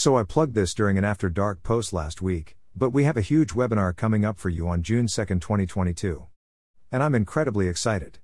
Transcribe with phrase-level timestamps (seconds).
[0.00, 3.20] So I plugged this during an After Dark post last week, but we have a
[3.20, 6.24] huge webinar coming up for you on June 2, 2022.
[6.90, 8.18] And I'm incredibly excited.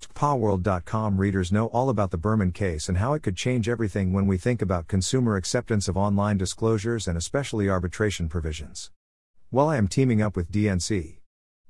[0.00, 4.28] TCPAWorld.com readers know all about the Berman case and how it could change everything when
[4.28, 8.92] we think about consumer acceptance of online disclosures and especially arbitration provisions.
[9.50, 11.16] While I am teaming up with DNC.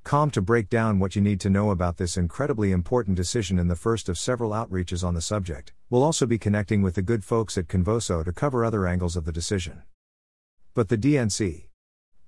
[0.04, 3.68] Com to break down what you need to know about this incredibly important decision in
[3.68, 7.24] the first of several outreaches on the subject, we'll also be connecting with the good
[7.24, 9.82] folks at Convoso to cover other angles of the decision.
[10.74, 11.68] But the DNC.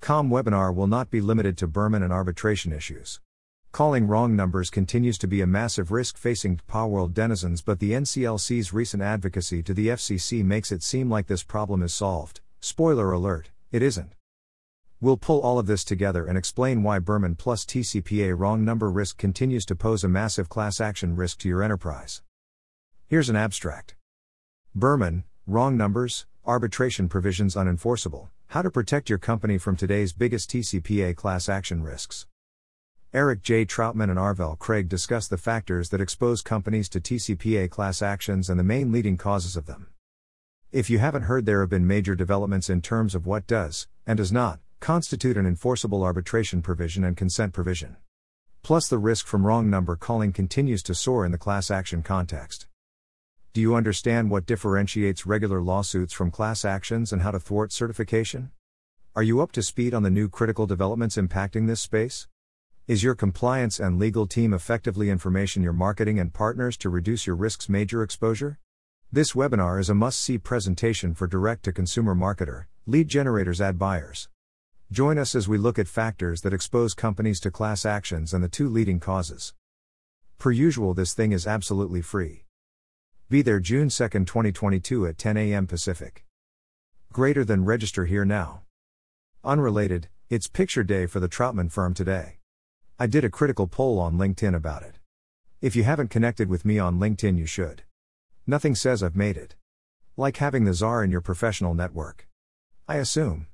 [0.01, 3.21] Com webinar will not be limited to Berman and arbitration issues.
[3.73, 7.93] Calling wrong numbers continues to be a massive risk facing PA world denizens, but the
[7.93, 12.41] NCLC's recent advocacy to the FCC makes it seem like this problem is solved.
[12.59, 14.15] Spoiler alert, it isn't.
[14.99, 19.19] We'll pull all of this together and explain why Berman plus TCPA wrong number risk
[19.19, 22.23] continues to pose a massive class action risk to your enterprise.
[23.07, 23.95] Here's an abstract
[24.75, 31.15] Berman, wrong numbers, arbitration provisions unenforceable, how to protect your company from today's biggest TCPA
[31.15, 32.27] class action risks.
[33.13, 33.67] Eric J.
[33.67, 38.59] Troutman and Arvel Craig discuss the factors that expose companies to TCPA class actions and
[38.59, 39.89] the main leading causes of them.
[40.73, 44.17] If you haven't heard, there have been major developments in terms of what does, and
[44.17, 47.97] does not, constitute an enforceable arbitration provision and consent provision.
[48.63, 52.67] Plus, the risk from wrong number calling continues to soar in the class action context.
[53.53, 58.51] Do you understand what differentiates regular lawsuits from class actions and how to thwart certification?
[59.15, 62.29] Are you up to speed on the new critical developments impacting this space?
[62.87, 67.35] Is your compliance and legal team effectively information your marketing and partners to reduce your
[67.35, 68.59] risk's major exposure?
[69.11, 73.79] This webinar is a must see presentation for direct to consumer marketer, lead generators, ad
[73.79, 74.29] buyers.
[74.93, 78.49] Join us as we look at factors that expose companies to class actions and the
[78.49, 79.53] two leading causes.
[80.39, 82.45] Per usual, this thing is absolutely free.
[83.29, 85.67] Be there June 2, 2022 at 10 a.m.
[85.67, 86.25] Pacific.
[87.13, 88.63] Greater than register here now.
[89.43, 92.39] Unrelated, it's picture day for the Troutman firm today.
[92.97, 95.01] I did a critical poll on LinkedIn about it.
[95.61, 97.83] If you haven't connected with me on LinkedIn, you should.
[98.47, 99.57] Nothing says I've made it.
[100.17, 102.29] Like having the czar in your professional network.
[102.87, 103.49] I assume.